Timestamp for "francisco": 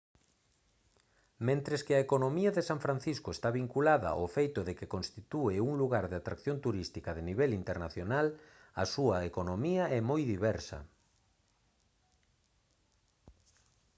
2.85-3.29